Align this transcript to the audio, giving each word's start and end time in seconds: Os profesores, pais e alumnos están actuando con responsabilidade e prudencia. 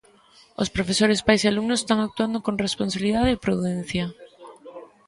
Os 0.61 0.69
profesores, 0.75 1.23
pais 1.27 1.41
e 1.43 1.47
alumnos 1.49 1.79
están 1.81 1.99
actuando 2.01 2.37
con 2.45 2.61
responsabilidade 2.65 3.29
e 3.33 3.43
prudencia. 3.45 4.05